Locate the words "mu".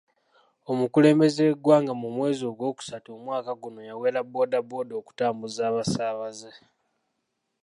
2.01-2.07